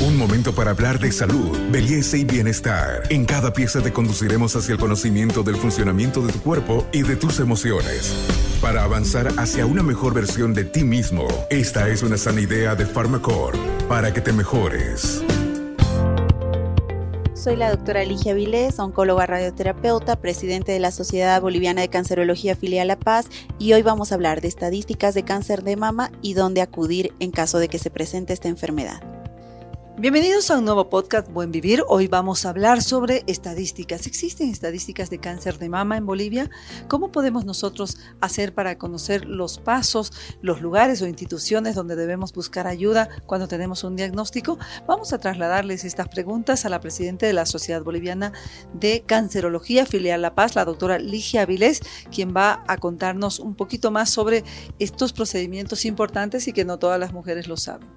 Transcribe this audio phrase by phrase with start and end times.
[0.00, 3.04] Un momento para hablar de salud, belleza y bienestar.
[3.10, 7.14] En cada pieza te conduciremos hacia el conocimiento del funcionamiento de tu cuerpo y de
[7.14, 8.12] tus emociones.
[8.60, 12.86] Para avanzar hacia una mejor versión de ti mismo, esta es una sana idea de
[12.86, 13.56] Pharmacore
[13.88, 15.22] para que te mejores.
[17.34, 22.88] Soy la doctora Ligia Vilés, oncóloga radioterapeuta, presidente de la Sociedad Boliviana de Cancerología Filial
[22.88, 23.26] La Paz
[23.60, 27.30] y hoy vamos a hablar de estadísticas de cáncer de mama y dónde acudir en
[27.30, 29.13] caso de que se presente esta enfermedad.
[29.96, 31.84] Bienvenidos a un nuevo podcast Buen Vivir.
[31.86, 34.08] Hoy vamos a hablar sobre estadísticas.
[34.08, 36.50] ¿Existen estadísticas de cáncer de mama en Bolivia?
[36.88, 42.66] ¿Cómo podemos nosotros hacer para conocer los pasos, los lugares o instituciones donde debemos buscar
[42.66, 44.58] ayuda cuando tenemos un diagnóstico?
[44.88, 48.32] Vamos a trasladarles estas preguntas a la presidenta de la Sociedad Boliviana
[48.72, 51.82] de Cancerología Filial La Paz, la doctora Ligia Avilés,
[52.12, 54.42] quien va a contarnos un poquito más sobre
[54.80, 57.88] estos procedimientos importantes y que no todas las mujeres lo saben.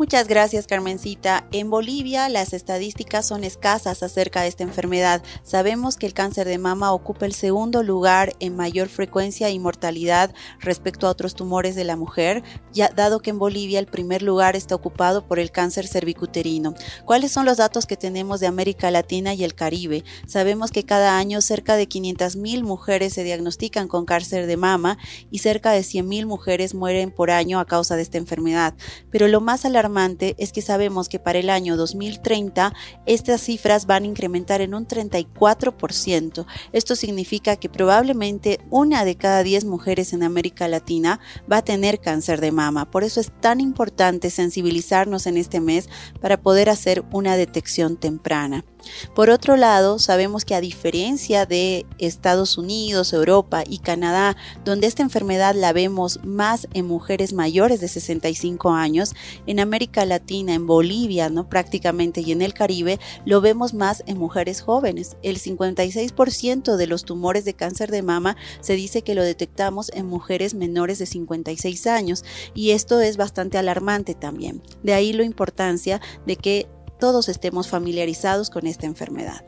[0.00, 1.46] Muchas gracias, Carmencita.
[1.52, 5.22] En Bolivia las estadísticas son escasas acerca de esta enfermedad.
[5.42, 10.32] Sabemos que el cáncer de mama ocupa el segundo lugar en mayor frecuencia y mortalidad
[10.58, 12.42] respecto a otros tumores de la mujer,
[12.72, 16.72] ya dado que en Bolivia el primer lugar está ocupado por el cáncer cervicuterino.
[17.04, 20.04] ¿Cuáles son los datos que tenemos de América Latina y el Caribe?
[20.26, 24.96] Sabemos que cada año cerca de 500.000 mujeres se diagnostican con cáncer de mama
[25.30, 28.72] y cerca de 100.000 mujeres mueren por año a causa de esta enfermedad.
[29.10, 29.89] Pero lo más alarmante
[30.38, 32.72] es que sabemos que para el año 2030
[33.06, 36.46] estas cifras van a incrementar en un 34%.
[36.72, 42.00] Esto significa que probablemente una de cada 10 mujeres en América Latina va a tener
[42.00, 42.90] cáncer de mama.
[42.90, 45.88] Por eso es tan importante sensibilizarnos en este mes
[46.20, 48.64] para poder hacer una detección temprana.
[49.14, 55.02] Por otro lado, sabemos que a diferencia de Estados Unidos, Europa y Canadá, donde esta
[55.02, 59.14] enfermedad la vemos más en mujeres mayores de 65 años,
[59.46, 61.48] en América Latina, en Bolivia, ¿no?
[61.48, 65.16] prácticamente y en el Caribe, lo vemos más en mujeres jóvenes.
[65.22, 70.06] El 56% de los tumores de cáncer de mama se dice que lo detectamos en
[70.06, 72.24] mujeres menores de 56 años
[72.54, 74.62] y esto es bastante alarmante también.
[74.82, 76.68] De ahí la importancia de que
[77.00, 79.44] todos estemos familiarizados con esta enfermedad.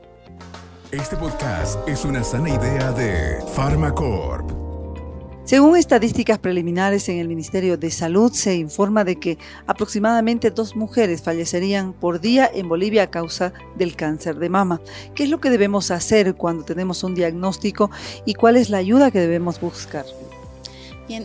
[0.90, 4.50] Este podcast es una sana idea de Pharmacorp.
[5.44, 11.22] Según estadísticas preliminares en el Ministerio de Salud, se informa de que aproximadamente dos mujeres
[11.22, 14.80] fallecerían por día en Bolivia a causa del cáncer de mama.
[15.14, 17.90] ¿Qué es lo que debemos hacer cuando tenemos un diagnóstico
[18.24, 20.06] y cuál es la ayuda que debemos buscar?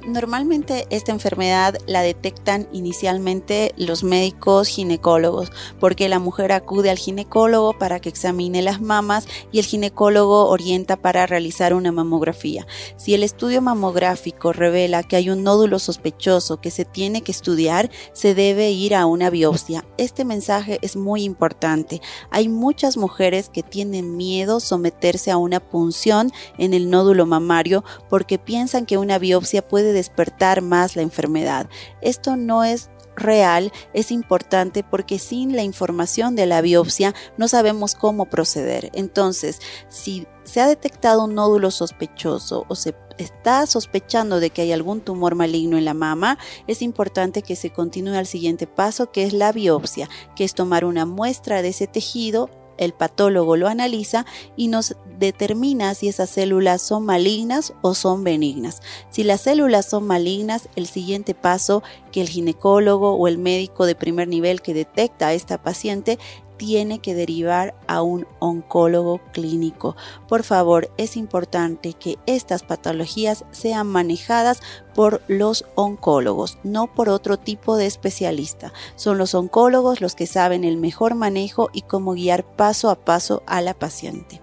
[0.07, 7.77] Normalmente esta enfermedad la detectan inicialmente los médicos ginecólogos, porque la mujer acude al ginecólogo
[7.77, 12.65] para que examine las mamas y el ginecólogo orienta para realizar una mamografía.
[12.97, 17.89] Si el estudio mamográfico revela que hay un nódulo sospechoso que se tiene que estudiar,
[18.13, 19.85] se debe ir a una biopsia.
[19.97, 22.01] Este mensaje es muy importante.
[22.31, 28.37] Hay muchas mujeres que tienen miedo someterse a una punción en el nódulo mamario porque
[28.37, 31.69] piensan que una biopsia puede despertar más la enfermedad.
[32.01, 37.95] Esto no es real es importante porque sin la información de la biopsia no sabemos
[37.95, 38.89] cómo proceder.
[38.93, 44.71] Entonces, si se ha detectado un nódulo sospechoso o se está sospechando de que hay
[44.71, 49.23] algún tumor maligno en la mama, es importante que se continúe al siguiente paso, que
[49.23, 54.25] es la biopsia, que es tomar una muestra de ese tejido el patólogo lo analiza
[54.55, 58.81] y nos determina si esas células son malignas o son benignas.
[59.09, 63.95] Si las células son malignas, el siguiente paso que el ginecólogo o el médico de
[63.95, 66.19] primer nivel que detecta a esta paciente
[66.57, 69.95] tiene que derivar a un oncólogo clínico.
[70.27, 74.61] Por favor, es importante que estas patologías sean manejadas
[74.93, 78.73] por los oncólogos, no por otro tipo de especialista.
[78.95, 83.43] Son los oncólogos los que saben el mejor manejo y cómo guiar paso a paso
[83.45, 84.41] a la paciente.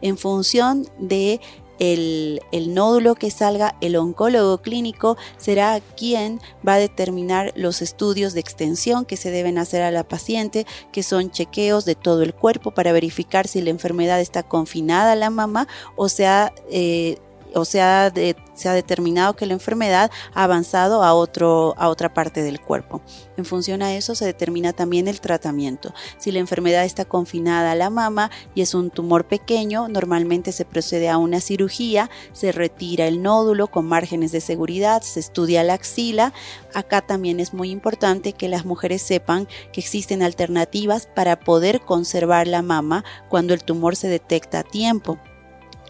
[0.00, 1.40] En función de
[1.80, 8.40] el, nódulo que salga, el oncólogo clínico será quien va a determinar los estudios de
[8.40, 12.70] extensión que se deben hacer a la paciente, que son chequeos de todo el cuerpo
[12.70, 15.66] para verificar si la enfermedad está confinada a la mama
[15.96, 17.18] o sea eh,
[17.54, 18.12] o se ha,
[18.54, 23.02] se ha determinado que la enfermedad ha avanzado a, otro, a otra parte del cuerpo.
[23.36, 25.94] En función a eso se determina también el tratamiento.
[26.18, 30.64] Si la enfermedad está confinada a la mama y es un tumor pequeño, normalmente se
[30.64, 35.74] procede a una cirugía, se retira el nódulo con márgenes de seguridad, se estudia la
[35.74, 36.32] axila.
[36.74, 42.46] Acá también es muy importante que las mujeres sepan que existen alternativas para poder conservar
[42.46, 45.18] la mama cuando el tumor se detecta a tiempo.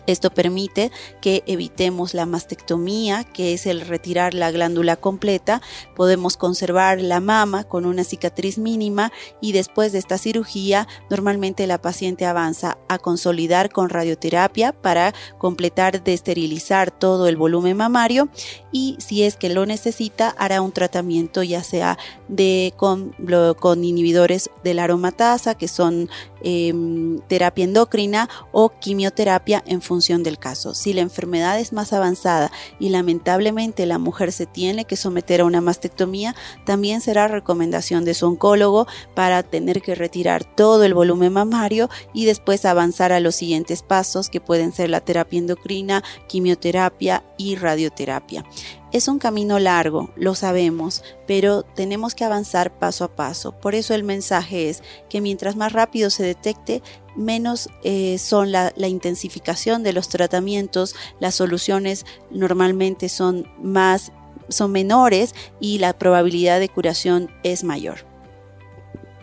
[0.06, 5.62] Esto permite que evitemos la mastectomía, que es el retirar la glándula completa.
[5.94, 11.80] Podemos conservar la mama con una cicatriz mínima y después de esta cirugía normalmente la
[11.80, 18.28] paciente avanza a consolidar con radioterapia para completar de esterilizar todo el volumen mamario
[18.72, 21.98] y si es que lo necesita hará un tratamiento ya sea
[22.28, 23.14] de con,
[23.58, 26.08] con inhibidores de la aromatasa que son
[26.42, 30.74] em, terapia endocrina o quimioterapia en función del caso.
[30.74, 35.44] Si la enfermedad es más avanzada y lamentablemente la mujer se tiene que someter a
[35.44, 36.34] una mastectomía,
[36.64, 42.24] también será recomendación de su oncólogo para tener que retirar todo el volumen mamario y
[42.24, 48.44] después avanzar a los siguientes pasos que pueden ser la terapia endocrina, quimioterapia y radioterapia.
[48.92, 53.52] Es un camino largo, lo sabemos, pero tenemos que avanzar paso a paso.
[53.52, 56.82] Por eso el mensaje es que mientras más rápido se detecte,
[57.14, 64.10] menos eh, son la, intensificación de los tratamientos, las soluciones normalmente son más,
[64.48, 67.98] son menores y la probabilidad de curación es mayor.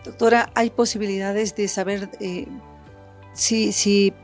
[0.02, 2.46] Doctora, ¿hay posibilidades de saber eh,
[3.34, 4.14] si, si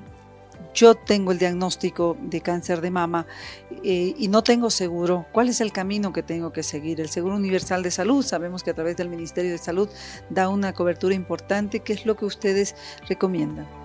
[0.74, 3.26] yo tengo el diagnóstico de cáncer de mama
[3.82, 7.00] eh, y no tengo seguro, ¿cuál es el camino que tengo que seguir?
[7.00, 9.88] El Seguro Universal de Salud, sabemos que a través del Ministerio de Salud
[10.30, 12.74] da una cobertura importante, ¿qué es lo que ustedes
[13.08, 13.83] recomiendan?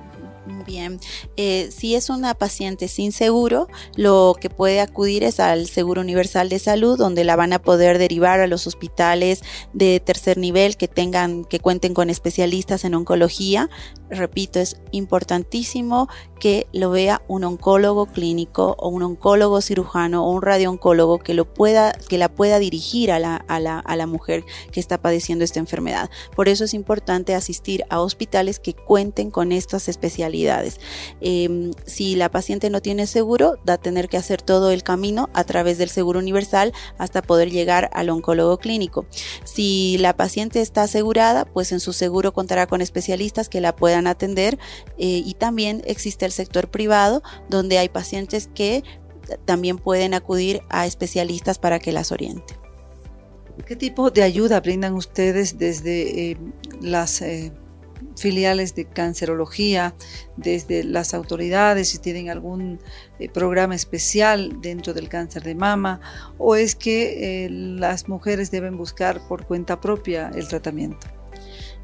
[0.66, 1.00] Bien,
[1.38, 6.50] eh, si es una paciente sin seguro, lo que puede acudir es al Seguro Universal
[6.50, 9.42] de Salud, donde la van a poder derivar a los hospitales
[9.74, 13.70] de tercer nivel que tengan, que cuenten con especialistas en oncología.
[14.10, 16.08] Repito, es importantísimo
[16.40, 21.54] que lo vea un oncólogo clínico o un oncólogo cirujano o un radiooncólogo que lo
[21.54, 25.44] pueda, que la pueda dirigir a la, a la, a la mujer que está padeciendo
[25.44, 26.10] esta enfermedad.
[26.36, 30.30] Por eso es importante asistir a hospitales que cuenten con estas especialidades.
[31.22, 35.30] Eh, si la paciente no tiene seguro, va a tener que hacer todo el camino
[35.34, 39.06] a través del seguro universal hasta poder llegar al oncólogo clínico.
[39.44, 44.08] Si la paciente está asegurada, pues en su seguro contará con especialistas que la puedan
[44.08, 44.58] atender
[44.98, 48.84] eh, y también existe el sector privado donde hay pacientes que
[49.46, 52.56] también pueden acudir a especialistas para que las oriente.
[53.66, 56.38] ¿Qué tipo de ayuda brindan ustedes desde eh,
[56.82, 57.52] las eh,
[58.16, 59.96] filiales de cancerología,
[60.38, 62.80] desde las autoridades, si tienen algún
[63.20, 66.00] eh, programa especial dentro del cáncer de mama,
[66.38, 71.08] o es que eh, las mujeres deben buscar por cuenta propia el tratamiento?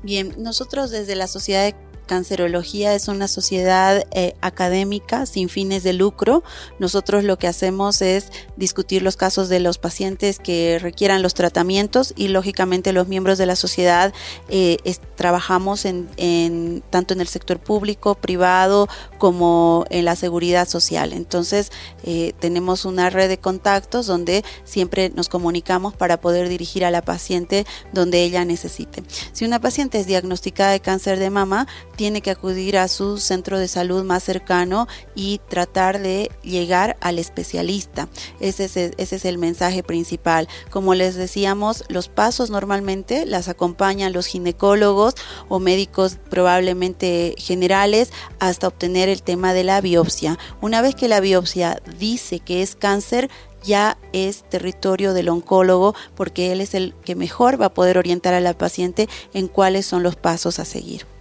[0.03, 1.75] Bien, nosotros desde la Sociedad de
[2.05, 6.43] Cancerología es una sociedad eh, académica sin fines de lucro.
[6.79, 12.13] Nosotros lo que hacemos es discutir los casos de los pacientes que requieran los tratamientos
[12.15, 14.13] y lógicamente los miembros de la sociedad
[14.49, 14.77] eh,
[15.15, 18.87] trabajamos en, tanto en el sector público, privado
[19.17, 21.13] como en la seguridad social.
[21.13, 21.71] Entonces
[22.03, 27.01] eh, tenemos una red de contactos donde siempre nos comunicamos para poder dirigir a la
[27.01, 29.03] paciente donde ella necesite.
[29.31, 33.59] Si una paciente es diagnosticada de cáncer de mama, tiene que acudir a su centro
[33.59, 38.07] de salud más cercano y tratar de llegar al especialista.
[38.39, 40.47] Ese es, el mensaje principal.
[40.69, 45.15] Como les decíamos, los pasos normalmente las acompañan los ginecólogos
[45.49, 50.37] o médicos probablemente generales hasta obtener el tema de la biopsia.
[50.61, 53.29] Una vez que la biopsia dice que es cáncer,
[53.63, 58.33] ya es territorio del oncólogo porque él es el que mejor va a poder orientar
[58.33, 61.14] a la paciente en cuáles son los pasos a seguir.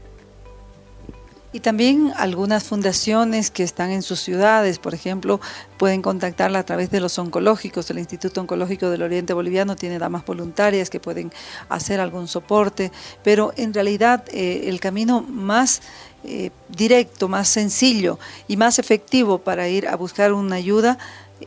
[1.54, 5.40] Y también algunas fundaciones que están en sus ciudades, por ejemplo,
[5.78, 7.88] pueden contactarla a través de los oncológicos.
[7.90, 11.30] El Instituto Oncológico del Oriente Boliviano tiene damas voluntarias que pueden
[11.68, 12.90] hacer algún soporte,
[13.22, 15.80] pero en realidad eh, el camino más
[16.24, 18.18] eh, directo, más sencillo
[18.48, 20.98] y más efectivo para ir a buscar una ayuda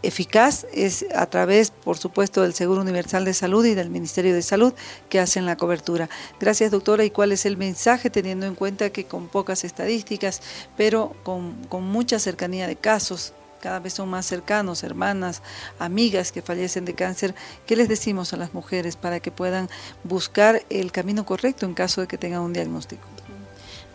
[0.03, 4.41] eficaz es a través, por supuesto, del Seguro Universal de Salud y del Ministerio de
[4.41, 4.73] Salud
[5.09, 6.09] que hacen la cobertura.
[6.39, 7.03] Gracias, doctora.
[7.03, 10.41] ¿Y cuál es el mensaje teniendo en cuenta que con pocas estadísticas,
[10.75, 15.41] pero con, mucha cercanía de casos, cada vez son más cercanos, hermanas,
[15.79, 17.33] amigas que fallecen de cáncer,
[17.65, 19.69] ¿qué les decimos a las mujeres para que puedan
[20.03, 23.07] buscar el camino correcto en caso de que tengan un diagnóstico?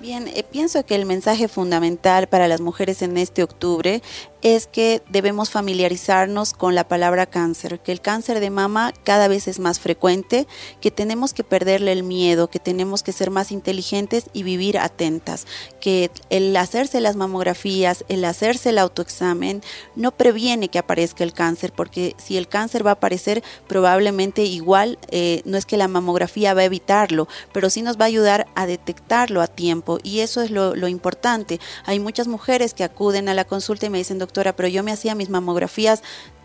[0.02, 4.02] Bien, eh, pienso que el mensaje fundamental para las mujeres en este octubre
[4.42, 9.46] es que debemos familiarizarnos con la palabra cáncer, que el cáncer de mama cada vez
[9.46, 10.48] es más frecuente,
[10.80, 15.46] que tenemos que perderle el miedo, que tenemos que ser más inteligentes y vivir atentas,
[15.82, 19.62] que el hacerse las mamografías, el hacerse el autoexamen
[19.96, 24.96] no previene que aparezca el cáncer, porque si el cáncer va a aparecer probablemente igual,
[25.10, 28.46] eh, no es que la mamografía va a evitarlo, pero sí nos va a ayudar
[28.54, 31.58] a detectarlo a tiempo y eso es lo, lo importante.
[31.84, 34.92] Hay muchas mujeres que acuden a la consulta y me dicen, doctora, pero yo me
[34.92, 36.04] hacía mis mamografías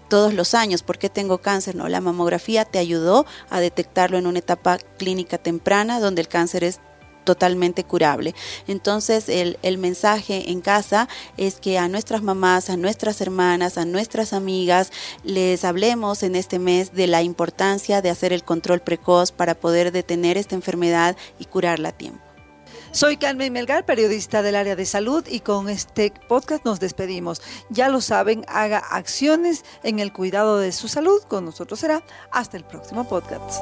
[0.10, 0.82] todos los años.
[0.82, 1.76] ¿Por qué tengo cáncer?
[1.76, 6.64] No, la mamografía te ayudó a detectarlo en una etapa clínica temprana donde el cáncer
[6.64, 6.80] es
[7.28, 8.34] totalmente curable.
[8.68, 13.84] Entonces el, el, mensaje en casa es que a nuestras mamás, a nuestras hermanas, a
[13.84, 14.94] nuestras amigas,
[15.26, 19.92] les hablemos en este mes de la importancia de hacer el control precoz para poder
[19.92, 22.24] detener esta enfermedad y curarla a tiempo.
[22.92, 27.42] Soy Carmen Melgar, periodista del área de salud y con este podcast nos despedimos.
[27.70, 31.22] Ya lo saben, haga acciones en el cuidado de su salud.
[31.28, 33.62] Con nosotros será hasta el próximo podcast.